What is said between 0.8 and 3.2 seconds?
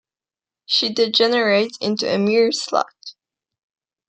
degenerates into a mere slut!